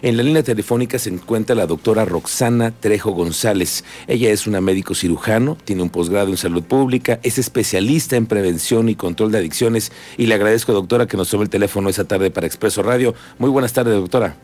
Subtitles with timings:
[0.00, 3.84] En la línea telefónica se encuentra la doctora Roxana Trejo González.
[4.06, 8.88] Ella es una médico cirujano, tiene un posgrado en salud pública, es especialista en prevención
[8.88, 12.30] y control de adicciones y le agradezco, doctora, que nos tome el teléfono esa tarde
[12.30, 13.12] para Expreso Radio.
[13.38, 14.36] Muy buenas tardes, doctora.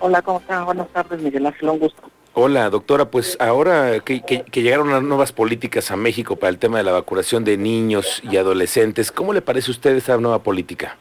[0.00, 0.64] Hola, ¿cómo están?
[0.64, 2.02] Buenas tardes, Miguel Ángel, un gusto.
[2.32, 3.10] Hola, doctora.
[3.10, 7.44] Pues ahora que, llegaron las nuevas políticas a México para el tema de la vacunación
[7.44, 10.96] de niños y adolescentes, ¿cómo le parece a usted esa nueva política?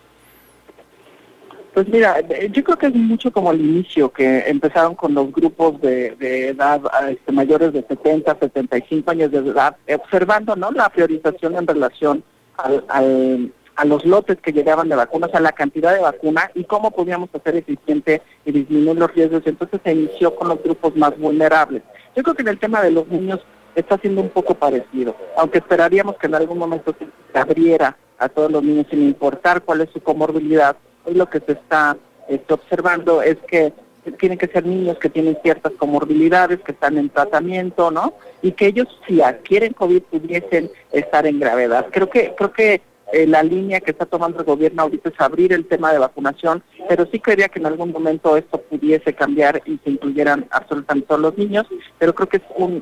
[1.76, 5.80] Pues mira, yo creo que es mucho como el inicio, que empezaron con los grupos
[5.81, 6.16] de,
[6.48, 12.23] edad este, mayores de 70, 75 años de edad, observando no la priorización en relación
[12.58, 16.91] al a los lotes que llegaban de vacunas, a la cantidad de vacuna y cómo
[16.91, 19.44] podíamos hacer eficiente y disminuir los riesgos.
[19.45, 21.84] Entonces se inició con los grupos más vulnerables.
[22.16, 23.42] Yo creo que en el tema de los niños
[23.76, 28.50] está siendo un poco parecido, aunque esperaríamos que en algún momento se abriera a todos
[28.50, 30.78] los niños sin importar cuál es su comorbilidad.
[31.05, 33.73] Hoy lo que se está este, observando es que
[34.20, 38.14] tienen que ser niños que tienen ciertas comorbilidades, que están en tratamiento, ¿no?
[38.42, 41.88] Y que ellos si adquieren COVID pudiesen estar en gravedad.
[41.92, 42.81] Creo que creo que
[43.14, 46.64] eh, la línea que está tomando el gobierno ahorita es abrir el tema de vacunación,
[46.89, 51.22] pero sí creía que en algún momento esto pudiese cambiar y se incluyeran absolutamente todos
[51.22, 51.66] los niños,
[51.98, 52.81] pero creo que es un,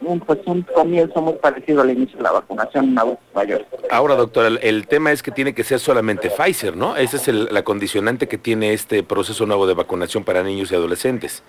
[0.00, 3.66] un, pues un comienzo muy parecido al inicio de la vacunación en adultos mayores.
[3.90, 6.96] Ahora, doctora, el, tema es que tiene que ser solamente Pfizer, ¿no?
[6.96, 11.42] Esa es la condicionante que tiene este proceso nuevo de vacunación para niños y adolescentes.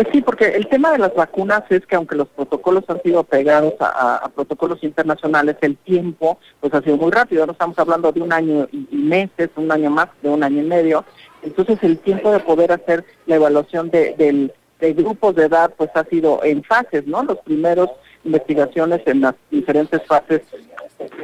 [0.00, 3.22] Pues sí, porque el tema de las vacunas es que aunque los protocolos han sido
[3.22, 7.44] pegados a, protocolos internacionales, el tiempo pues ha sido muy rápido.
[7.44, 10.66] No estamos hablando de un año y, meses, un año más, de un año y
[10.66, 11.04] medio.
[11.42, 16.42] Entonces el tiempo de poder hacer la evaluación de, grupos de edad pues ha sido
[16.44, 17.22] en fases, ¿no?
[17.22, 17.90] Los primeros
[18.24, 20.40] investigaciones en las diferentes fases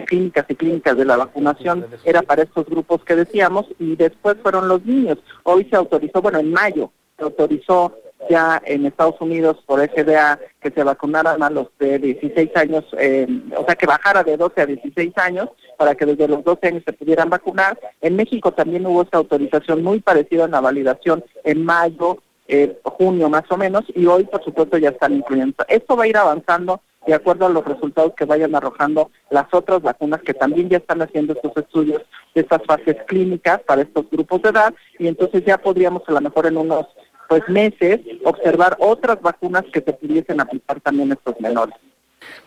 [0.04, 4.68] clínicas y clínicas de la vacunación era para estos grupos que decíamos y después fueron
[4.68, 5.16] los niños.
[5.44, 7.96] Hoy se autorizó, bueno, en mayo se autorizó
[8.28, 13.26] ya en Estados Unidos por FDA que se vacunaran a los de 16 años, eh,
[13.56, 16.82] o sea, que bajara de 12 a 16 años para que desde los 12 años
[16.84, 17.78] se pudieran vacunar.
[18.00, 23.28] En México también hubo esa autorización muy parecida en la validación en mayo, eh, junio
[23.28, 25.56] más o menos, y hoy por supuesto ya están incluyendo.
[25.68, 29.80] Esto va a ir avanzando de acuerdo a los resultados que vayan arrojando las otras
[29.80, 32.02] vacunas que también ya están haciendo estos estudios
[32.34, 36.20] de estas fases clínicas para estos grupos de edad y entonces ya podríamos a lo
[36.20, 36.86] mejor en unos
[37.28, 41.74] pues meses observar otras vacunas que se pudiesen aplicar también a estos menores.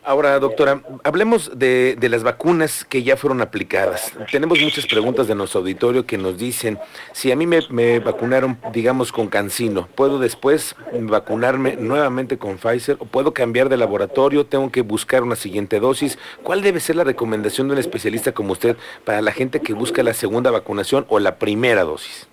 [0.04, 4.14] Ahora, doctora, hablemos de, las vacunas que ya fueron aplicadas.
[4.32, 6.80] Tenemos muchas preguntas de nuestro auditorio que nos dicen,
[7.12, 13.06] si a mí me, vacunaron, digamos, con Cancino, ¿puedo después vacunarme nuevamente con Pfizer o
[13.06, 14.46] puedo cambiar de laboratorio?
[14.46, 16.18] ¿Tengo que buscar una siguiente dosis?
[16.44, 20.02] ¿Cuál debe ser la recomendación de un especialista como usted para la gente que busca
[20.02, 22.28] la segunda vacunación o la primera dosis?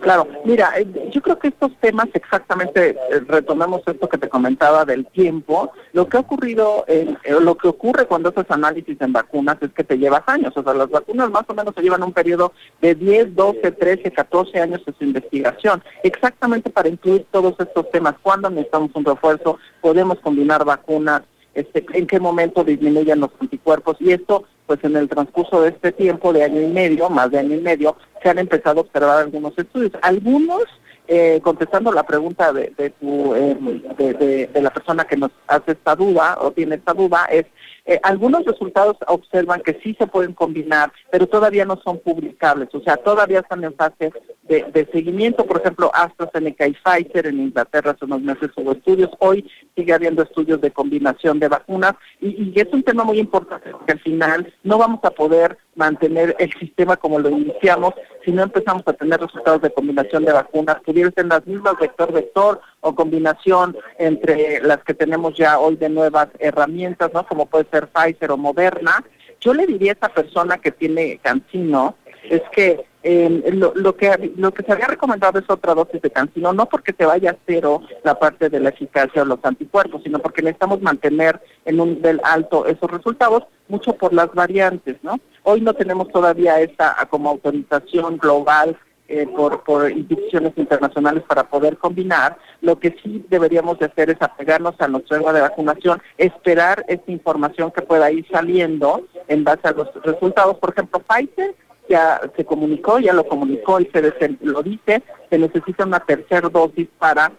[0.00, 4.84] Claro, mira, eh, yo creo que estos temas exactamente, eh, retomemos esto que te comentaba
[4.84, 9.58] del tiempo, lo que ha ocurrido, eh, lo que ocurre cuando haces análisis en vacunas
[9.60, 12.12] es que te llevas años, o sea, las vacunas más o menos se llevan un
[12.12, 17.90] periodo de 10, 12, 13, 14 años de su investigación, exactamente para incluir todos estos
[17.90, 21.22] temas, cuándo necesitamos un refuerzo, podemos combinar vacunas,
[21.54, 25.92] este, en qué momento disminuyen los anticuerpos y esto pues en el transcurso de este
[25.92, 29.18] tiempo de año y medio, más de año y medio, se han empezado a observar
[29.18, 29.92] algunos estudios.
[30.02, 30.64] Algunos,
[31.08, 33.56] eh, contestando la pregunta de, de, tu, eh,
[33.98, 37.46] de, de, la persona que nos hace esta duda o tiene esta duda, es
[37.84, 42.80] eh, algunos resultados observan que sí se pueden combinar, pero todavía no son publicables, o
[42.80, 44.12] sea, todavía están en fase
[44.44, 45.46] de, seguimiento.
[45.46, 50.22] Por ejemplo, AstraZeneca y Pfizer en Inglaterra hace unos meses hubo estudios, hoy sigue habiendo
[50.22, 54.52] estudios de combinación de vacunas y, y es un tema muy importante porque al final
[54.62, 57.94] no vamos a poder mantener el sistema como lo iniciamos
[58.24, 62.60] si no empezamos a tener resultados de combinación de vacunas, pudieran ser las mismas vector-vector
[62.82, 67.26] o combinación entre las que tenemos ya hoy de nuevas herramientas, ¿no?
[67.26, 69.02] Como puede ser Pfizer o Moderna.
[69.40, 71.96] Yo le diría a esa persona que tiene cancino
[72.28, 76.52] es que eh, lo, que lo que se había recomendado es otra dosis de cancino,
[76.52, 80.20] no porque se vaya a cero la parte de la eficacia o los anticuerpos, sino
[80.20, 85.18] porque necesitamos mantener en un nivel alto esos resultados, mucho por las variantes, ¿no?
[85.42, 88.76] Hoy no tenemos todavía esta como autorización global
[89.12, 94.16] eh, por, por instituciones internacionales para poder combinar, lo que sí deberíamos de hacer es
[94.20, 99.68] apegarnos a nuestra nueva de vacunación, esperar esta información que pueda ir saliendo en base
[99.68, 100.56] a los resultados.
[100.56, 101.54] Por ejemplo, Pfizer
[101.90, 106.88] ya se comunicó, ya lo comunicó y se lo dice, se necesita una tercera dosis
[106.98, 107.32] para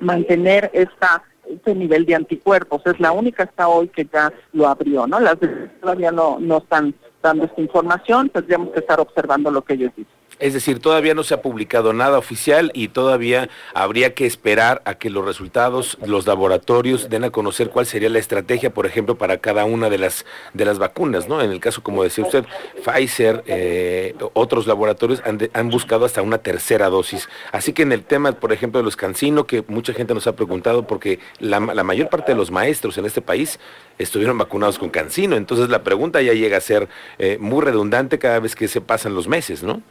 [0.00, 2.80] mantener esta este nivel de anticuerpos.
[2.86, 5.20] Es la única hasta hoy que ya lo abrió, ¿no?
[5.20, 5.36] Las
[5.82, 10.23] todavía no, no están dando esta información, tendríamos que estar observando lo que ellos dicen.
[10.40, 14.94] Es decir, todavía no se ha publicado nada oficial y todavía habría que esperar a
[14.94, 19.38] que los resultados, los laboratorios den a conocer cuál sería la estrategia, por ejemplo, para
[19.38, 21.40] cada una de las de las vacunas, ¿no?
[21.40, 22.44] En el caso, como decía usted,
[22.84, 27.28] Pfizer, eh, otros laboratorios han, buscado hasta una tercera dosis.
[27.52, 30.36] Así que en el tema, por ejemplo, de los cancino, que mucha gente nos ha
[30.36, 33.58] preguntado, porque la, mayor parte de los maestros en este país
[33.98, 36.88] estuvieron vacunados con cancino, entonces la pregunta ya llega a ser
[37.18, 39.82] eh, muy redundante cada vez que se pasan los meses, ¿no?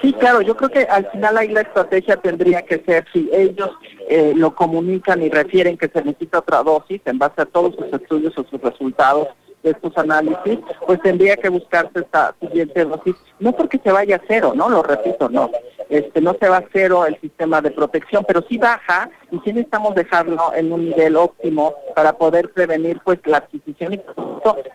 [0.00, 3.70] Sí, claro, yo creo que al final ahí la estrategia tendría que ser, si ellos
[4.08, 7.92] eh, lo comunican y refieren que se necesita otra dosis en base a todos sus
[7.92, 9.28] estudios o sus resultados
[9.62, 14.22] de estos análisis, pues tendría que buscarse esta siguiente dosis, no porque se vaya a
[14.28, 14.68] cero, ¿no?
[14.68, 15.50] Lo repito, no.
[15.88, 19.52] Este, no se va a cero el sistema de protección, pero sí baja y sí
[19.52, 24.00] necesitamos dejarlo en un nivel óptimo para poder prevenir pues la adquisición y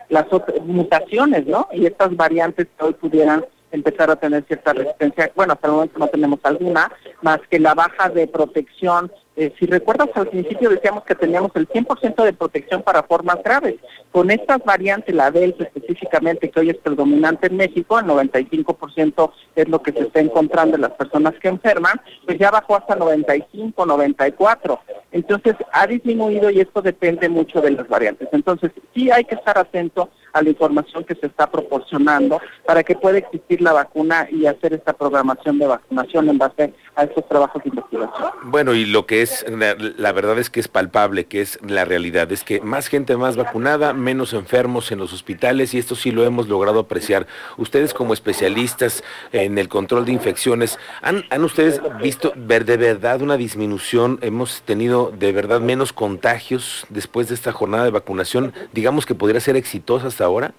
[0.08, 0.26] las
[0.64, 1.68] mutaciones, ¿no?
[1.72, 5.30] Y estas variantes que hoy pudieran empezar a tener cierta resistencia.
[5.34, 6.90] Bueno, hasta el momento no tenemos alguna,
[7.22, 9.10] más que la baja de protección.
[9.36, 13.76] Eh, si recuerdas, al principio decíamos que teníamos el 100% de protección para formas graves.
[14.12, 19.68] Con estas variantes, la Delta específicamente, que hoy es predominante en México, el 95% es
[19.68, 23.84] lo que se está encontrando en las personas que enferman, pues ya bajó hasta 95,
[23.84, 24.80] 94.
[25.10, 28.28] Entonces, ha disminuido y esto depende mucho de las variantes.
[28.30, 32.96] Entonces, sí hay que estar atento a la información que se está proporcionando para que
[32.96, 37.62] pueda existir la vacuna y hacer esta programación de vacunación en base a estos trabajos
[37.62, 38.30] de investigación.
[38.42, 42.30] Bueno, y lo que es, la, verdad es que es palpable, que es la realidad,
[42.30, 46.24] es que más gente más vacunada, menos enfermos en los hospitales y esto sí lo
[46.24, 47.26] hemos logrado apreciar.
[47.56, 53.20] Ustedes como especialistas en el control de infecciones, ¿han, han ustedes visto ver de verdad
[53.20, 54.18] una disminución?
[54.22, 58.52] ¿Hemos tenido de verdad menos contagios después de esta jornada de vacunación?
[58.72, 60.54] Digamos que podría ser exitosa hasta ahora?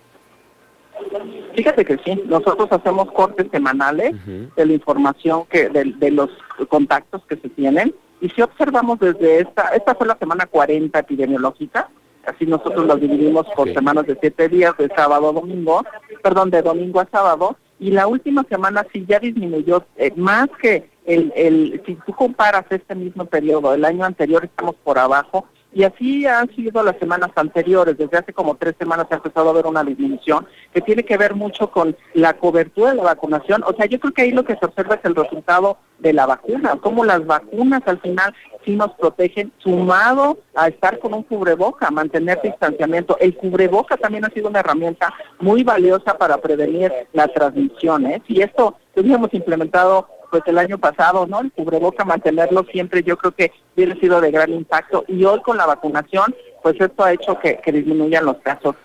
[1.56, 4.14] Fíjate que sí, nosotros hacemos cortes semanales
[4.56, 6.30] de la información que de, los
[6.68, 11.90] contactos que se tienen y si observamos desde esta, esta fue la semana 40 epidemiológica,
[12.26, 15.84] así nosotros lo dividimos por semanas de siete días, de sábado a domingo,
[16.24, 20.90] perdón, de domingo a sábado, y la última semana sí ya disminuyó eh, más que
[21.06, 25.83] el, el, si tú comparas este mismo periodo, el año anterior estamos por abajo, y
[25.83, 27.98] así han sido las semanas anteriores.
[27.98, 31.36] Desde hace como tres semanas ha empezado a haber una disminución que tiene que ver
[31.36, 33.62] mucho con la cobertura de la vacunación.
[33.68, 36.25] O sea, yo creo que ahí lo que se observa es el resultado de la
[36.25, 38.33] vacuna, cómo las vacunas al final
[38.63, 43.18] sí nos protegen, sumado a estar con un cubreboca, mantener distanciamiento.
[43.19, 48.06] El cubreboca también ha sido una herramienta muy valiosa para prevenir la transmisión.
[48.07, 48.21] ¿eh?
[48.30, 51.40] Y esto lo hemos implementado pues el año pasado, ¿no?
[51.40, 55.06] El cubreboca, mantenerlo siempre, yo creo que hubiera sido de gran impacto.
[55.08, 58.76] Y hoy con la vacunación, pues esto ha hecho que, que disminuyan los casos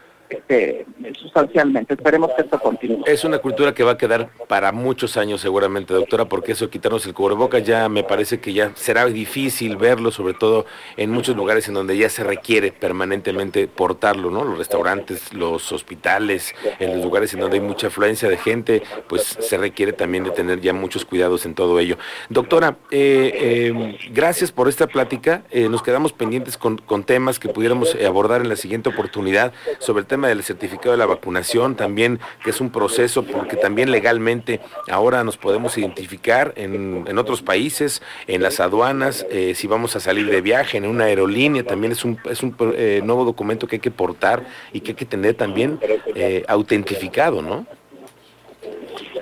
[1.21, 1.94] sustancialmente.
[1.94, 3.05] Esperemos que esto continúe.
[3.06, 7.06] Es una cultura que va a quedar para muchos años seguramente, doctora, porque eso quitarnos
[7.06, 10.67] el cubrebocas ya me parece que ya será difícil verlo, sobre todo
[10.97, 14.44] en muchos lugares en donde ya se requiere permanentemente portarlo, ¿no?
[14.44, 19.23] Los restaurantes, los hospitales, en los lugares en donde hay mucha afluencia de gente, pues
[19.23, 21.97] se requiere también de tener ya muchos cuidados en todo ello.
[22.29, 25.43] Doctora, eh, eh, gracias por esta plática.
[25.50, 30.00] Eh, nos quedamos pendientes con, con temas que pudiéramos abordar en la siguiente oportunidad sobre
[30.00, 34.61] el tema del certificado de la vacunación también, que es un proceso porque también legalmente
[34.90, 40.00] ahora nos podemos identificar en, en otros países, en las aduanas, eh, si vamos a
[40.00, 43.77] salir de viaje, en una aerolínea, también es un, es un eh, nuevo documento que
[43.77, 45.79] hay que portar y que hay que tener también
[46.15, 47.67] eh, autentificado, ¿no?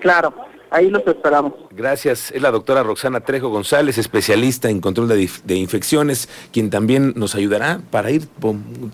[0.00, 0.34] Claro.
[0.72, 1.52] Ahí los esperamos.
[1.70, 2.30] Gracias.
[2.30, 7.82] Es la doctora Roxana Trejo González, especialista en control de, infecciones, quien también nos ayudará
[7.90, 8.26] para ir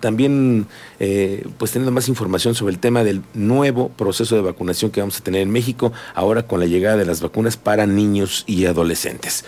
[0.01, 0.67] también
[0.99, 5.21] eh, pues teniendo más información sobre el tema del nuevo proceso de vacunación que vamos
[5.21, 9.45] a tener en México ahora con la llegada de las vacunas para niños y adolescentes.